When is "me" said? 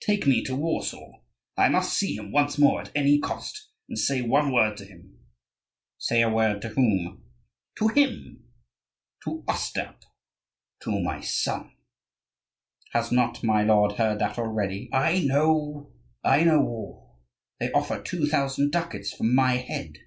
0.26-0.42